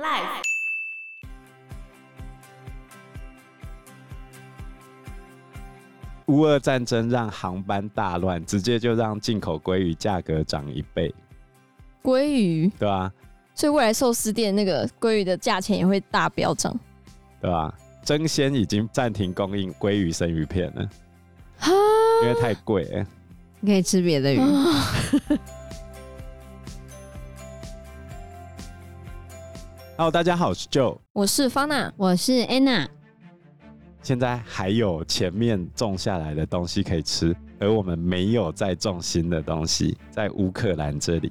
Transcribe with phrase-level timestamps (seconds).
[0.00, 0.42] Life。
[6.28, 11.14] 乌俄战争让航班大乱，直接就让进口鲑鱼价格涨一倍。
[12.02, 13.12] 鲑鱼，对啊，
[13.54, 16.74] 所以未来寿司店那个鲑鱼的价钱也会大飙涨，
[17.38, 17.74] 对吧？
[18.02, 20.88] 争鲜已经暂停供应鲑鱼生鱼片了，
[22.22, 23.06] 因为太贵了。
[23.60, 24.40] 你可以吃别的鱼。
[30.00, 32.86] Hello，大家好，我是 Joe，我是方娜，我是 Anna。
[34.00, 41.30] 现在还有前面种下来的东西可以吃，而我们没有再种新的东西，在乌克兰这里。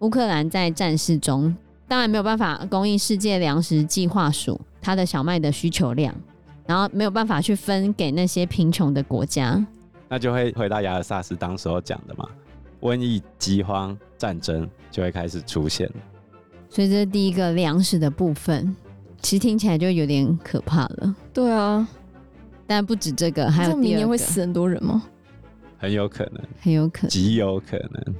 [0.00, 1.56] 乌克兰在战事中，
[1.88, 6.14] 当然没有办法供应世界粮食计划署它的小麦的需求量，
[6.66, 9.66] 然后没有办法去分给那些贫穷的国家，
[10.06, 12.28] 那就会回到亚尔萨斯当时候讲的嘛，
[12.82, 15.90] 瘟疫、饥荒、战争就会开始出现。
[16.68, 18.74] 所以这是第一个粮食的部分，
[19.20, 21.14] 其实听起来就有点可怕了。
[21.32, 21.86] 对啊，
[22.66, 25.02] 但不止这个，还有明年会死很多人吗？
[25.78, 28.14] 很有可能，很有可能，极有可能。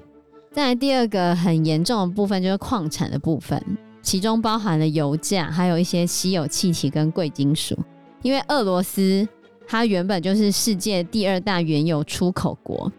[0.52, 3.62] 再来第二个很严重的部分就是矿产的部分，
[4.00, 7.76] 其中包含了油价，还有一些稀有气体跟贵金属。
[8.22, 9.26] 因为俄罗斯
[9.66, 12.90] 它原本就是世界第二大原油出口国，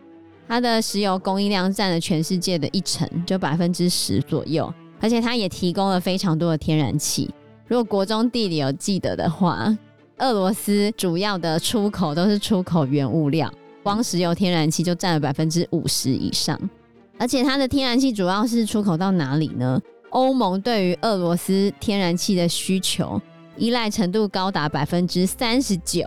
[0.48, 4.72] 它的石油供应量占了全世界的一成，就百分之十左右。
[5.00, 7.30] 而且它也提供了非常多的天然气。
[7.68, 9.76] 如果国中地理有记得的话，
[10.18, 13.52] 俄罗斯主要的出口都是出口原物料，
[13.84, 16.60] 光石油、天然气就占了百分之五十以上。
[17.20, 19.82] 而且它的天然气主要是出口到哪里呢？
[20.12, 23.22] 欧盟对于俄罗斯天然气的需求
[23.58, 26.06] 依赖程度高达百分之三十九。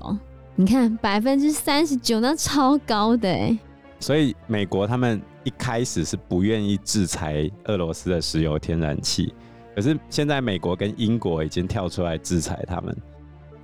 [0.56, 3.58] 你看，百分之三十九，那超高的。
[3.98, 9.34] 所以美国他们一开始是不愿意制裁俄罗斯的石油天然气，
[9.74, 12.97] 可是现在美国跟英国已经跳出来制裁他们。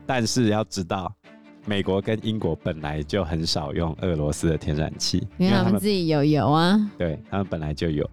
[0.07, 1.13] 但是要知道。
[1.69, 6.78] 美国跟英国本来就很少用俄罗斯的天然气，因为他们自己有油啊。
[6.97, 8.09] 对，他们本来就有，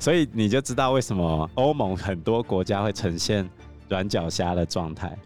[0.00, 3.48] 所以你就知道为什么欧盟很多国家会呈现
[3.88, 5.16] 软脚虾的状态，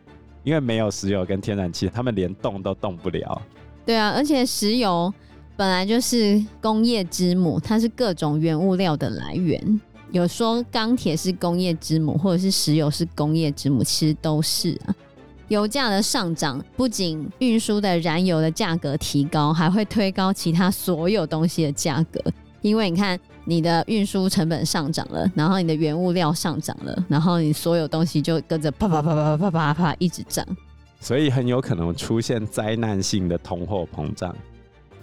[0.44, 3.40] 因为没有石油跟天然气，他们连动都动不了。
[3.86, 5.10] 对啊，而且石油
[5.62, 9.80] 本来就是工业之母，它是各种原物料的来源。
[10.10, 14.94] 有说钢铁是工业之母，或者是石油是工业之母，其实都是啊。
[15.46, 22.20] 油价的上涨不仅运输的燃油的价格提高，还会推高其他所有东西的价格。
[22.60, 30.44] 因为你看，你的运输成本上涨了，然后你的原物料上涨了，然后你所有东西就跟着啪啪啪啪啪啪啪一直涨。
[30.98, 34.34] 所以很有可能出现灾难性的通货膨胀。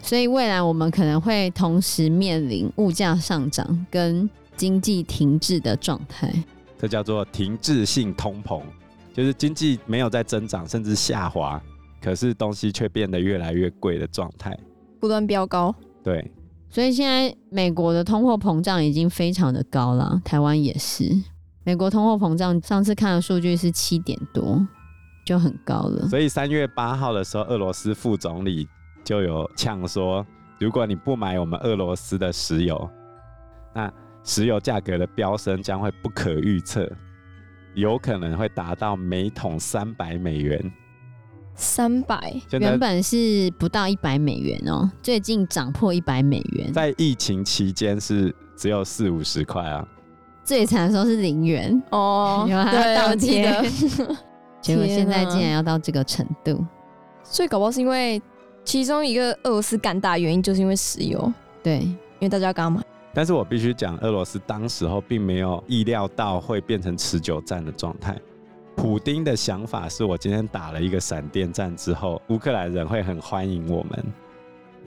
[0.02, 6.34] 所以未来我们可能会同时面临物价上涨跟经济停滞的状态。
[6.78, 8.62] 这叫做停滞性通膨。
[9.12, 11.62] 就是经济没有在增长，甚至下滑，
[12.02, 14.58] 可是东西却变得越来越贵的状态，
[14.98, 15.76] 不断飙高。
[16.02, 16.32] 对，
[16.70, 21.04] 所以现在美国的通货膨胀已经非常的高了，台湾也是。
[21.66, 24.66] 美国通货膨胀上次看的数据是七点多，
[25.26, 26.08] 就很高了。
[26.08, 28.70] 所以三月八号的时候，俄罗斯副总理
[29.09, 30.24] 就有呛说，
[30.59, 32.88] 如果你不买我们俄罗斯的石油，
[33.74, 33.92] 那
[34.24, 36.88] 石油价格的飙升将会不可预测。
[37.74, 40.72] 有可能会达到每桶三百美元，
[41.56, 46.72] 三百原本是不到一百美元哦，最近涨破一百美元。
[46.72, 49.88] 在疫情期间是只有四五十块啊，
[50.44, 51.81] 最惨的时候是零元。
[51.90, 53.52] 哦， 有还要倒贴，
[54.62, 56.64] 结果现在竟然要到这个程度，
[57.24, 58.22] 所以搞不好是因为
[58.69, 62.80] 其中一个俄罗斯干大原因就是因为石油，对，因为大家刚买。
[63.16, 68.16] 但是我必须讲，俄罗斯当时候并没有意料到会变成持久战的状态。
[68.75, 74.06] 普丁的想法是我今天打了一个闪电战之后，乌克兰人会很欢迎我们。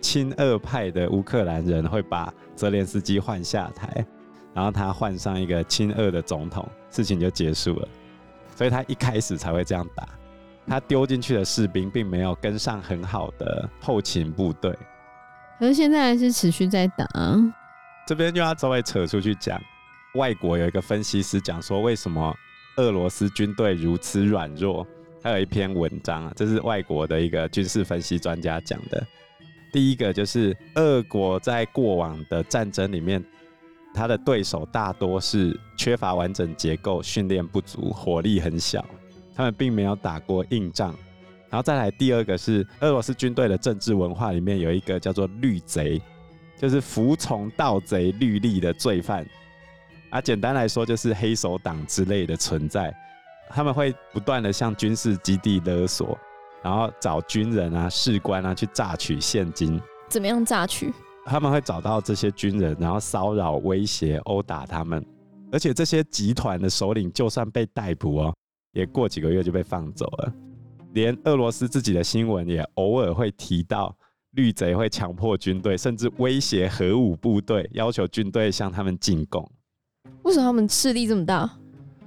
[0.01, 4.07] 亲俄派的乌克兰人会把泽连斯基换下台，
[4.55, 7.89] 然后他换上一个亲俄的总统，事情就结束了。
[8.55, 10.07] 所以他一开始才会这样打。
[10.67, 14.77] 他丢进去的士兵并没有跟上很好的后勤部队，
[15.59, 17.07] 可是现在还是持续在打。
[18.07, 19.61] 这边就要稍微扯出去讲，
[20.15, 22.35] 外国有一个分析师讲说，为什么
[22.77, 24.87] 俄罗斯军队如此软弱？
[25.23, 29.07] 他有一篇文章啊，这是外国的一个军事分析专家讲的。
[29.73, 33.25] 第一个就是，俄国在过往的战争里面，
[33.95, 38.85] 他的对手大多是缺乏完整结构、训练不足、火力很小，
[39.35, 40.95] 他们并没有打过硬仗。
[41.49, 46.01] 然后再来第二个是，俄罗斯军队的政治文化里面有一个叫做“绿贼”。
[46.55, 49.27] 就是服从盗贼律例的罪犯，
[50.11, 52.95] 啊，简单来说就是黑手党之类的存在，
[53.49, 56.17] 他们会不断的向军事基地勒索，
[56.63, 59.81] 然后找军人啊、士官啊去榨取现金。
[60.09, 60.93] 怎么样榨取？
[61.25, 65.05] 他们会找到这些军人，然后骚扰、威胁、殴打他们。
[65.51, 68.33] 而且这些集团的首领就算被逮捕哦，
[68.73, 70.33] 也过几个月就被放走了。
[70.95, 73.97] 连俄罗斯自己的新闻也偶尔会提到，
[74.33, 79.51] 绿贼会强迫军队，甚至威胁核武部队，要求军队向他们进贡。
[80.23, 81.51] 为什么他们势力这么大？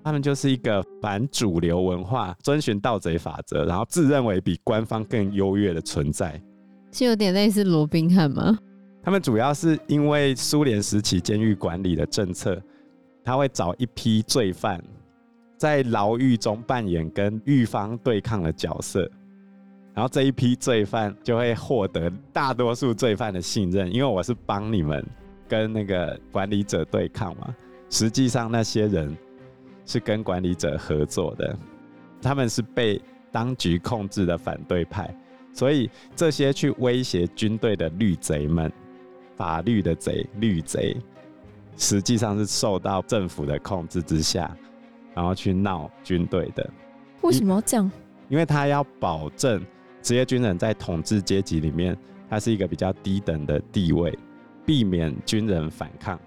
[0.04, 6.40] 他们就是一个反主流文化、遵循盗贼法则，然后自认为比官方更优越的存在。
[6.92, 8.56] 是有点类似罗宾汉吗？
[9.02, 12.62] 他们主要是因为苏联时期监狱管理的政策，
[13.24, 14.80] 他会找一批罪犯。
[15.58, 19.10] 在牢狱中扮演跟狱方对抗的角色，
[19.94, 25.06] 然后这一批罪犯就会获得大多数罪犯的信任，因为我是帮你们
[25.48, 27.56] 跟那个管理者对抗嘛。
[27.90, 29.16] 实际上那些人
[29.86, 31.58] 是跟管理者合作的，
[32.22, 35.16] 他们是被当局控制的反对派，
[35.54, 38.70] 所以这些去威胁军队的绿贼们，
[39.38, 40.98] 法律的贼绿贼，
[41.78, 44.54] 实际上是受到政府的控制之下。
[45.16, 46.70] 然后去闹军队的，
[47.22, 47.90] 为什么要这样？
[48.28, 49.66] 因为他要保证
[50.02, 51.98] 职业军人在统治阶级里面，
[52.30, 54.18] 他是一个比较低等的地位，
[54.66, 56.20] 避免军人反抗。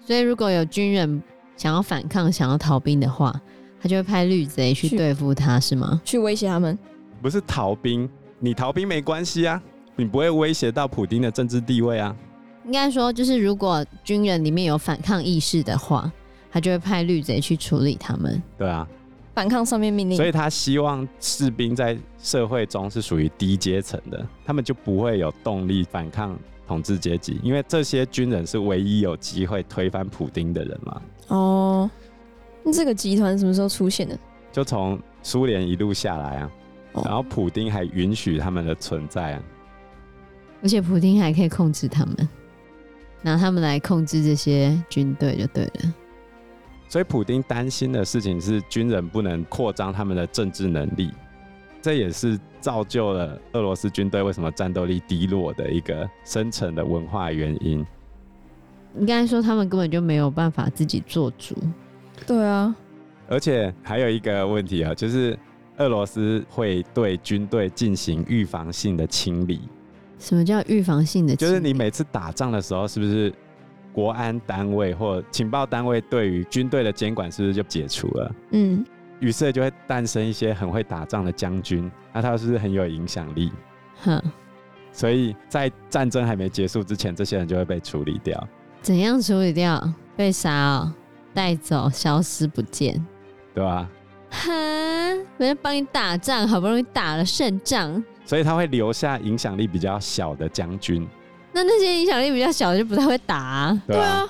[0.00, 1.22] 所以如果有军人
[1.56, 3.38] 想要反抗、想要逃兵的话，
[3.78, 6.00] 他就会派绿贼去对付他，是吗？
[6.04, 6.78] 去威胁他们？
[7.20, 8.08] 不是逃兵，
[8.38, 9.60] 你逃兵没关系啊，
[9.96, 12.16] 你不会威胁到普丁的政治地位啊。
[12.64, 16.10] 应该说，就是如果军人里面有反抗意识的话。
[16.50, 18.42] 他就会派绿贼去处理他们。
[18.58, 18.86] 对啊，
[19.34, 20.16] 反抗上面命令。
[20.16, 31.02] 所以他希望士兵在社会中是属于低阶层的，他们就不会有动力反抗统治阶级，因为这些军人是唯一有机会推翻普丁的人嘛。
[31.28, 31.90] 哦，
[32.62, 34.18] 那这个集团什么时候出现的？
[34.52, 36.50] 就从苏联一路下来啊，
[36.92, 39.42] 哦、然后普丁还允许他们的存在啊，
[40.62, 42.28] 而且普丁还可以控制他们，
[43.22, 45.94] 拿他们来控制这些军队就对了。
[46.90, 51.08] 所以，普丁担心的事情是军人不能扩张他们的政治能力，
[51.80, 57.86] 这也是造就了俄罗斯军队为什么战斗力低落的一个深层的文化原因。
[58.98, 61.54] 应该说，他们根本就没有办法自己做主。
[62.26, 62.74] 对啊，
[63.28, 65.38] 而且还有一个问题啊，就是
[65.76, 69.60] 俄罗斯会对军队进行预防性的清理。
[70.18, 71.52] 什么叫预防性的清理？
[71.52, 73.32] 就是你每次打仗的时候，是不是？
[73.92, 78.34] 国安单位或情报单位对于军队的监管是不是就解除了？
[78.52, 78.84] 嗯，
[79.18, 83.50] 于是就会诞生一些很会打仗的将军，那他是不是很有影响力？
[84.02, 84.22] 哼，
[84.92, 88.48] 所以在战争还没结束之前，这些人就会被处理掉。
[88.80, 89.92] 怎样处理掉？
[90.16, 90.94] 被杀哦，
[91.34, 93.04] 带走，消失不见，
[93.54, 93.88] 对吧？
[94.30, 94.50] 哼，
[95.38, 101.08] 人家帮你打仗，好不容易打了胜仗，所以他会留下影响力比较小的将军。
[101.52, 103.82] 那那些影响力比较小的就不太会打啊。
[103.86, 104.26] 对啊，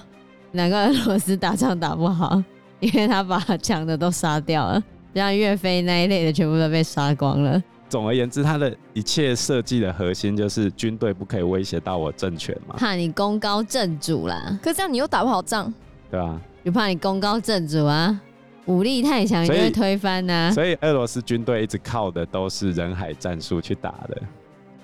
[0.53, 2.43] 难怪俄罗斯打仗打不好，
[2.81, 4.83] 因为他把强的都杀掉了，
[5.15, 7.63] 像岳飞那一类的全部都被杀光了。
[7.89, 12.77] 总而言之，他的一切设计的核心就是军队不可以威胁到我政权嘛。
[12.79, 15.73] 怕你功高震主啦，可是这样你又打不好仗，
[16.09, 18.21] 对啊，就怕你功高震主啊，
[18.67, 20.53] 武力太强，你就会推翻呐、啊。
[20.53, 24.23] 所以俄罗斯军队一直靠的都是人海战术去打的，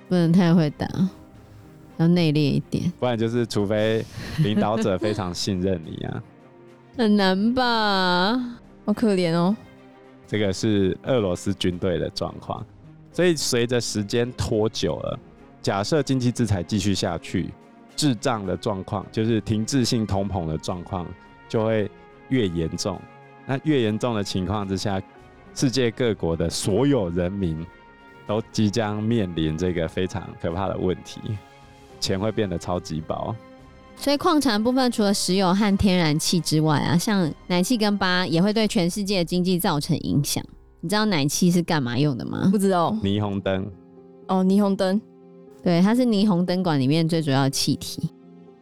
[0.09, 0.89] 不能太会打。
[1.99, 4.05] 要内敛一点，不然就是除非
[4.39, 6.23] 领导者非常信任你啊，
[6.97, 8.33] 很难吧？
[8.85, 9.57] 好可怜哦。
[10.27, 12.65] 这个是俄罗斯军队的状况，
[13.13, 15.19] 所以随着时间拖久了，
[15.63, 17.51] 假设经济制裁继续下去，
[17.95, 21.07] 滞胀的状况就是停滞性通膨的状况
[21.49, 21.91] 就会
[22.29, 23.01] 越严重。
[23.47, 25.01] 那越严重的情况之下，
[25.55, 27.65] 世界各国的所有人民
[28.27, 31.21] 都即将面临这个非常可怕的问题。
[32.01, 33.35] 钱会变得超级薄，
[33.97, 40.45] 所以矿产部分除了石油和天然气之外啊，像奶气跟鈀也会对全世界的经济造成影响。
[40.81, 42.49] 你知道奶气是干嘛用的吗？
[42.53, 42.93] 不知道。
[43.03, 43.71] 霓虹灯。
[44.29, 45.01] 哦，霓虹灯。
[45.63, 48.09] 对，它是霓虹灯管里面最主要的气体。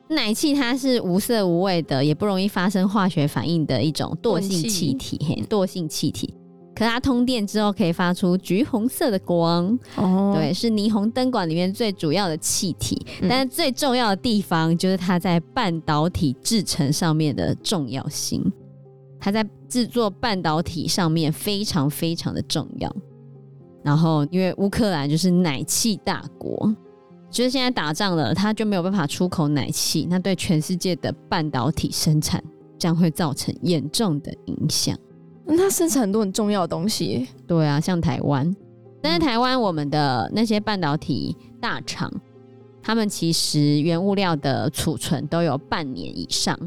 [0.09, 6.33] 奶气它是无色无味的，也不容易发生化学反应的一种惰性气体，嘿，惰性气体。
[6.75, 13.01] 可它通电之后可以发出橘红色的光，哦，对，是霓虹灯管里面最主要的气体。
[13.23, 18.43] 嗯、但是最重要的地方就是它在半导体制成上面的重要性，
[19.21, 22.95] 它在制作半导体上面非常非常的重要。
[23.85, 26.75] 然后因为乌克兰就是奶气大国，
[27.31, 32.43] 就是现在打仗了，它就没有办法出口奶气，那对全世界的半导体生产
[32.79, 34.99] 将会造成严重的影响。
[35.47, 38.55] 那它生产很多很重要的东西，对啊，像台湾，
[39.03, 42.11] 但是台湾我们的那些半导体大厂，
[42.83, 46.59] 他们其实原物料的储存都有半年以上，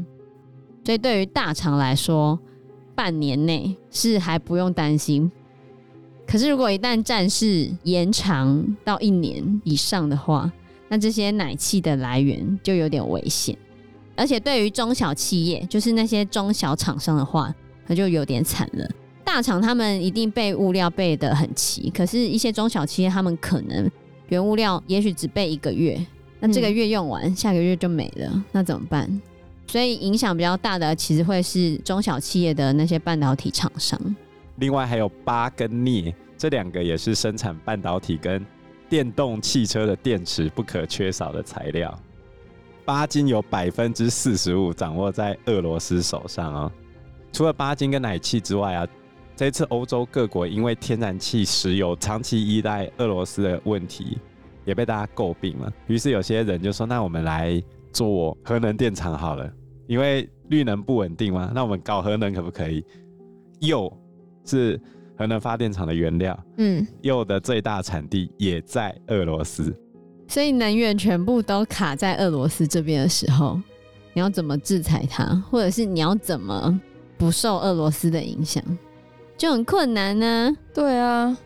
[0.84, 2.38] 所以对于大厂来说，
[2.94, 5.30] 半年内是还不用担心。
[6.26, 10.52] 可是如果一旦战事延长到一年以上的话，
[10.88, 13.56] 那这些奶气的来源就有点危险。
[14.14, 17.54] 而且对于中小企业，就是那些中小厂商的话，
[17.88, 18.88] 那就有点惨了。
[19.24, 23.90] 大厂他们一定备物料备得很齐，可是一些中小企业他们可能
[24.28, 26.00] 原物料也许只备一个月，
[26.38, 29.20] 那这个月用完，嗯、下个月就没了，那怎么办？
[29.66, 34.00] 所以影响比较大的其实会是中小企业的那些半导体厂商。
[34.56, 38.44] 另外还有八跟镍，这两个也是生产半导体跟
[38.88, 41.94] 电动汽车的电池不可缺少的材料。
[42.86, 46.72] 鈀金有百分之四十五掌握在俄罗斯手上哦。
[47.32, 48.86] 除了巴金跟奶气之外啊，
[49.36, 54.18] 这一次欧洲各国因为天然气、石油长期依赖俄罗斯的问题，
[54.64, 55.72] 也被大家诟病了。
[55.86, 59.48] 于是有些人就说：“那我们来做核能电厂好了，
[59.86, 61.50] 因为绿能不稳定嘛。
[61.54, 62.84] 那我们搞核能可不可以？”
[63.60, 63.92] 铀
[64.44, 64.80] 是
[65.16, 69.76] 核能发电厂的原料，嗯，铀的最大产地也在俄罗斯。
[70.26, 73.60] 所以能源全部都卡在俄罗斯这边的时候，
[74.12, 76.80] 你要怎么制裁它，或者是你要怎么
[77.18, 78.62] 不受俄罗斯的影响，
[79.36, 80.56] 就很困难呢？
[80.72, 81.36] 对啊，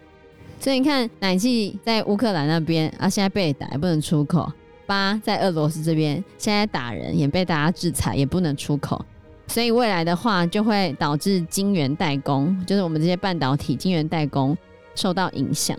[0.60, 4.46] 所以你看，奶气在乌克兰那边啊，现在被打也不能出口；
[4.86, 9.04] 八在俄罗斯这边，现在打人也被大家制裁，也不能出口。
[9.48, 14.56] 所以未来的话，就会导致晶圆代工，就是我们这些半导体晶圆代工
[14.94, 15.76] 受到影响，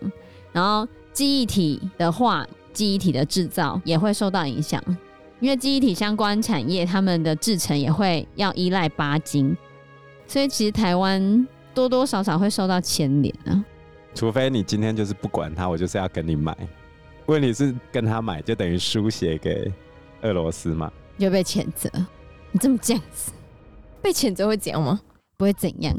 [0.52, 2.46] 然后记忆体的话。
[2.74, 4.84] 记忆体的制造也会受到影响，
[5.40, 9.56] 因为记忆体相关产业他们的制成也会要依赖鈀金，
[10.34, 13.64] 所以其实台湾多多少少会受到牵连啊。
[14.16, 16.58] 除非你今天就是不管他，我就是要跟你买。
[17.28, 19.72] 问题是跟他买就等于输血给
[20.24, 21.88] 俄罗斯嘛，就被谴责。
[22.52, 23.32] 你这么这样子，
[24.02, 25.00] 被谴责会怎样吗？
[25.38, 25.96] 不会怎样，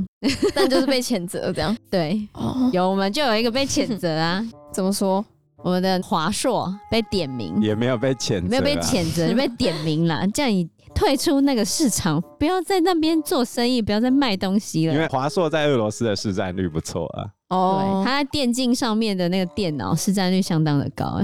[0.53, 1.77] 但就是被谴责这样。
[1.89, 2.29] 对，
[2.73, 4.45] 有我们就有一个被谴责啊。
[4.75, 5.25] 怎么说？
[5.65, 10.29] 我们的华硕被点名，也没有被谴责，没有被谴责，就被点名了。
[10.29, 14.93] 叫你退出那个市场，不要在那边做生意，不要再卖东西了。
[14.93, 17.25] 因为华硕在俄罗斯的市占率不错啊。
[17.49, 21.19] 哦，对，他在电竞上面的那个电脑市占率相当的高。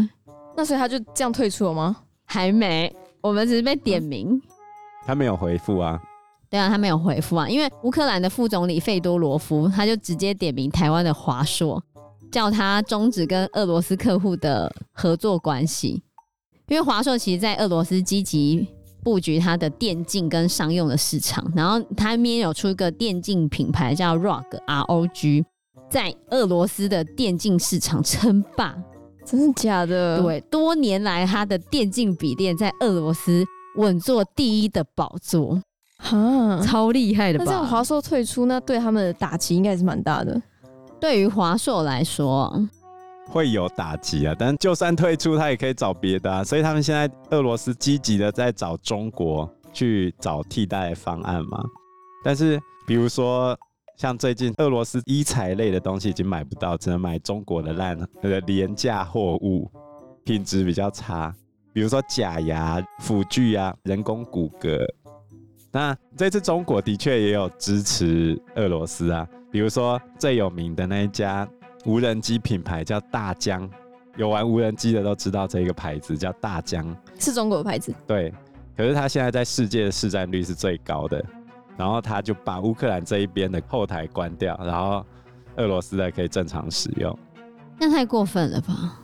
[0.56, 1.94] 那所以他就这样退出了吗？
[2.24, 4.30] 还没，我们只是被点名。
[4.30, 4.42] 嗯、
[5.06, 6.00] 他没有回复啊。
[6.48, 11.80] 对啊，他没有回复啊，因为乌克兰的副总理费多罗夫他就直接点名台湾的华硕。
[12.30, 16.02] 叫他终止跟俄罗斯客户的合作关系，
[16.68, 18.66] 因为华硕其实在俄罗斯积极
[19.02, 25.44] 布局它的电竞跟商用的市场，然后他们也有出一个电竞品牌叫 ROG R O G，
[25.88, 28.76] 在俄罗斯的电竞市场称霸，
[29.24, 30.22] 真的假的？
[30.22, 33.44] 对，多年来它的电竞笔电在俄罗斯
[33.76, 35.60] 稳坐第一的宝座，
[35.98, 37.44] 哈，超厉害的吧？
[37.44, 40.40] 那这样华硕退出，那对他们的打击应该是蛮大的。
[41.00, 42.54] 对于华硕来说，
[43.26, 46.44] 会有打击啊，但就算退出，他也可以找别的啊。
[46.44, 51.64] 所以他们现在俄罗斯积极的在找中国去找替代方案嘛。
[52.22, 53.58] 但是比如说
[53.96, 59.70] 像最近俄罗斯医材类的东西已经买不到，只能买中国的烂那个廉价货物，
[60.22, 61.34] 品质比较差。
[61.72, 64.78] 比如说假牙、辅具啊、人工骨骼。
[65.72, 69.26] 那这次中国的确也有支持俄罗斯啊。
[69.50, 71.48] 比如说最有名的那一家
[71.84, 73.68] 无人机品牌叫大疆，
[74.16, 77.94] 有玩无人机的都知道这个牌子叫大疆，是中国的牌子。
[78.06, 78.32] 对，
[78.76, 81.24] 可是它现在在世界的市占率是最高的，
[81.76, 85.04] 然后他就把乌克兰这一边的后台关掉，然后
[85.56, 87.18] 俄罗斯的可以正常使用。
[87.78, 89.00] 那太过分了吧？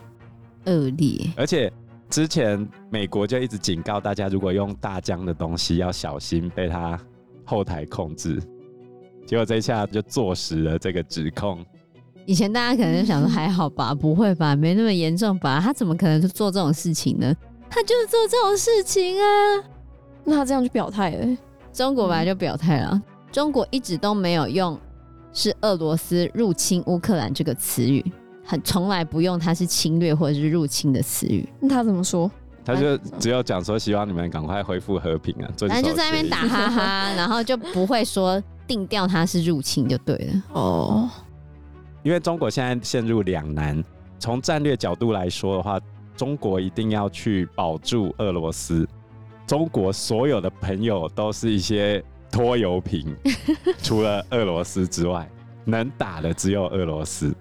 [0.66, 1.28] 恶劣。
[1.36, 1.72] 而且
[2.08, 6.96] 之前美国就一直警告大家，如果用大疆的东西要小心被它
[7.44, 8.40] 后台控制。
[9.26, 11.64] 结果这一下就坐实了这个指控。
[12.24, 15.60] 以前大家可能想说还好吧， 不会吧，没那么严重吧？
[15.60, 17.34] 他怎么可能就做这种事情呢？
[17.68, 19.24] 他就是做这种事情啊！
[20.24, 21.36] 那他这样就表态了。
[21.72, 24.78] 中国本来就表态了，中国一直都没有用
[25.32, 28.04] “是俄罗斯入侵乌克兰”这个词语，
[28.44, 31.48] 很从来不用“它是侵略”或者是“入侵”的词语。
[31.60, 32.30] 那他怎么说？
[32.64, 38.42] 他就只有讲说希望你们赶快恢复和平啊，反正就在那边打哈哈， 然后就不会说。
[38.66, 41.08] 定调它是入侵就对了哦，
[42.02, 43.82] 因为中国现在陷入两难。
[44.18, 45.78] 从战略角度来说的话，
[46.16, 48.88] 中国一定要去保住俄罗斯。
[49.46, 53.14] 中国所有的朋友都是一些拖油瓶，
[53.82, 55.28] 除了俄罗斯之外，
[55.64, 57.34] 能打的只有俄罗斯。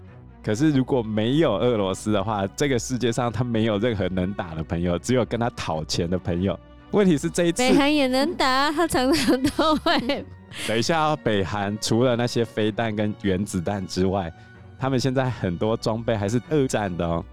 [0.44, 6.56] 可是如果没有俄罗斯的话，这个世界上他没有任何能打的朋友，只有跟他讨钱的朋友。
[6.92, 10.24] 问题是这一次，北韩也能打，他常常都会。
[10.66, 14.32] 等一下哦，北韩除了那些飞弹跟原子弹之外，
[14.78, 17.24] 他们现在很多装备还是二战的哦。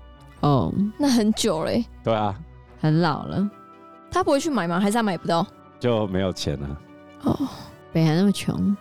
[0.41, 1.85] 哦，那很久嘞。
[2.03, 2.35] 对啊，
[2.79, 3.49] 很老了。
[4.11, 4.79] 他不会去买吗？
[4.79, 5.45] 还是他买不到？
[5.79, 6.81] 就没有钱了。
[7.23, 7.47] 哦，
[7.91, 8.75] 北韩那么穷。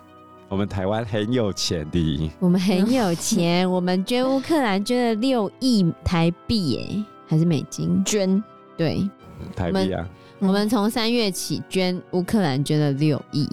[0.49, 8.03] 我们台湾很有钱的，我们很有钱， 我们捐乌克兰捐了六亿台币，哎，还是美金？
[8.05, 8.43] 捐，
[8.77, 9.09] 对，
[9.55, 10.07] 台币啊。
[10.37, 13.47] 我们从三月起捐乌克兰捐了六亿，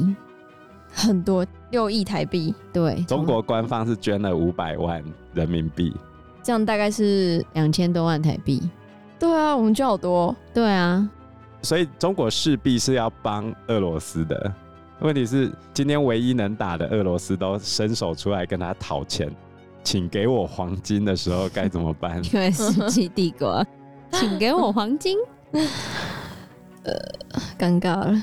[0.92, 2.54] 很多六亿台币。
[2.72, 5.02] 对，中国官方是捐了五百万
[5.34, 5.94] 人民币，
[6.42, 8.68] 这样大概是两千多万台币。
[9.18, 10.34] 对啊，我们捐好多。
[10.54, 11.08] 对啊，
[11.62, 14.52] 所以中国势必是要帮俄罗斯的。
[15.00, 19.30] 问题是，今天唯一能打的俄罗斯都伸手出来跟他讨钱，
[19.82, 22.22] 请给我黄金的时候该怎么办？
[22.32, 23.66] 因为世纪帝国，
[24.12, 25.16] 请给我黄金。
[26.84, 26.92] 呃，
[27.58, 28.22] 尴尬了。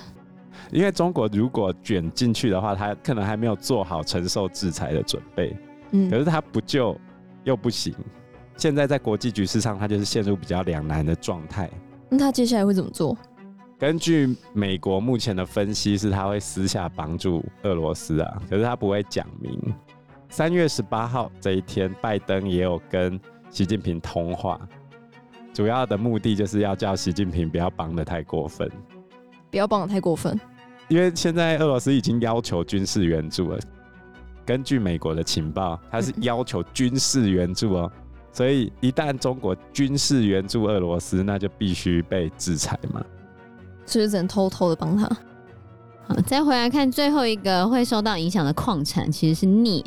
[0.71, 5.55] 因为中国如果卷进去的话，他可能还没有做好承受制裁的准备。
[5.91, 6.99] 嗯，可是他不救
[7.43, 7.93] 又不行。
[8.57, 11.69] 现在在国际局势上，他就是陷入比较两难的状态。
[12.09, 13.17] 那他接下来会怎么做？
[13.77, 19.59] 根据美国目前的分析，是他会私下帮助俄罗斯啊，可是他不会讲明。
[20.29, 23.19] 三月十八号这一天，拜登也有跟
[23.49, 24.59] 习近平通话，
[25.53, 28.69] 主要的目的就是要叫习近平不要帮的太过分，
[29.51, 30.37] 不要帮的太过分。
[30.87, 33.59] 因为现在俄罗斯已经要求军事援助了，
[34.45, 37.91] 根据美国的情报，他是要求军事援助哦，
[38.31, 43.03] 所以一旦中国军事援助俄罗斯，那就必须被制裁嘛。
[43.85, 45.05] 所以只能偷偷的帮他。
[46.07, 49.83] 好，再回来看最后一个会受到影响的矿产，其实是镍，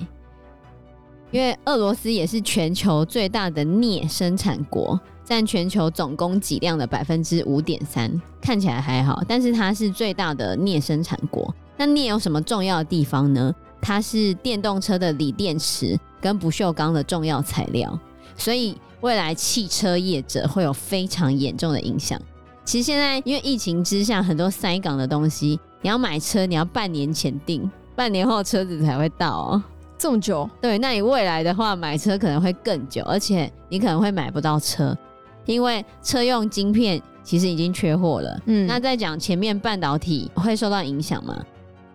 [1.30, 11.54] 因为俄罗斯也是全球最大的镍生产国，占全球总供给量的百分之五点三，看起来还好，但是它是最大的镍生产国。
[11.76, 13.54] 那镍有什么重要的地方呢？
[13.80, 17.97] 它是电动车的锂电池跟不锈钢的重要材料，
[18.36, 22.21] 所以未来汽车业者会有非常严重的影响。
[22.64, 29.62] 其实现在因为疫情之下，很多塞港的东西，你要买车，你要半年前订，半年后车子才会到哦。
[29.97, 30.50] 这么久？
[30.60, 34.97] 对，那你未来的话买车可能会更久，而且你可能会买不到车，
[35.46, 38.40] 因为车用晶片其实已经缺货了。
[38.46, 41.44] 嗯，那在讲前面半导体会受到影响吗？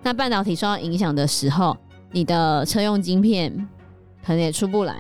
[0.04, 1.76] 那半导体受到影响的时候，
[2.12, 3.52] 你的车用晶片
[4.26, 4.96] 可能也出不来，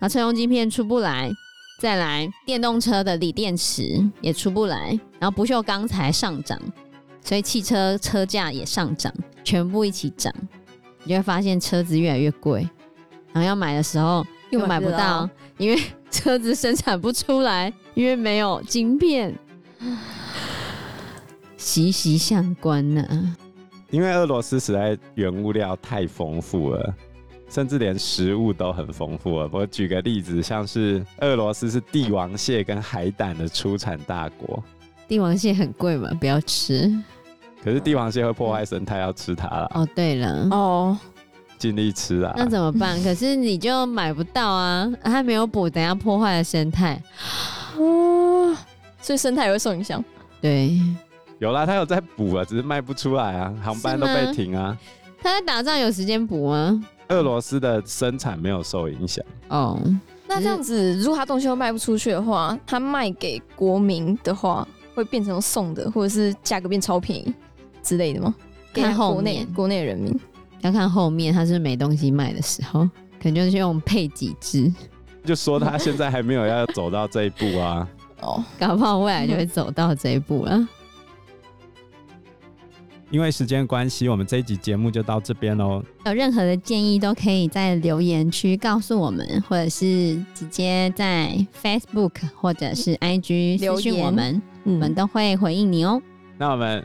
[0.00, 1.30] 那车用晶片出不来。
[1.80, 6.60] 再来，电动车的锂电池也出不来，然后不锈钢材上涨，
[7.22, 10.34] 所以汽车车价也上涨，全部一起涨，
[11.04, 12.68] 你就会发现车子越来越贵，
[13.32, 15.80] 然后要买的时候又买不到，因为
[16.10, 19.34] 车子生产不出来，因为没有晶片，
[21.56, 23.36] 息息相关呢、啊。
[23.90, 26.94] 因为俄罗斯实在原物料太丰富了。
[27.50, 29.32] 甚至连食物都很丰富。
[29.50, 34.62] 我举个例子，像是俄罗斯是帝王蟹跟海胆的出产大国。
[35.08, 36.94] 帝王蟹很贵嘛，不要吃。
[37.64, 39.66] 可是帝王蟹会破坏生态，要吃它了。
[39.74, 40.98] 哦，对了，哦，
[41.58, 42.32] 尽力吃啊。
[42.36, 43.00] 那怎么办？
[43.04, 47.02] 可是你就买不到啊，它没有补，等下破坏了生态。
[47.76, 48.56] 哦，
[49.00, 50.02] 所以生态也会受影响。
[50.40, 50.78] 对，
[51.38, 54.78] 有啦，他有在补啊，只是卖不出来啊，航班都被停啊。
[55.20, 56.82] 他在打仗有时间补吗？
[57.08, 59.80] 俄罗斯的生产没有受影响哦。
[60.26, 67.34] 那这样子，如果他东西都卖不出去的话，他卖给国民的话，会变成送的，或者是价格变超便宜
[67.82, 68.34] 之类的吗？
[68.72, 70.14] 给国内国内人民
[70.62, 72.88] 要看后面，他是没东西卖的时候，
[73.20, 74.72] 可能就是用配几只。
[75.24, 77.88] 就说他现在还没有要走到这一步啊。
[78.20, 80.68] 哦，搞不好未来就会走到这一步了。
[83.10, 85.82] 因为时间关系，我们这一集节目就到这边喽。
[86.04, 96.02] 有任何的建议都可以在留言区告诉我们，或者是直接在 Facebook 或者是 IG 私讯我们，我们都会回应你哦。
[96.36, 96.84] 那我们